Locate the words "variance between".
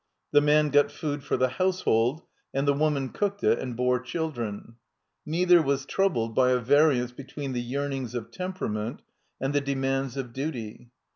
6.57-7.53